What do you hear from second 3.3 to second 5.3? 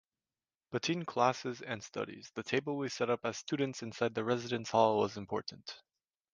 students inside the residence hall was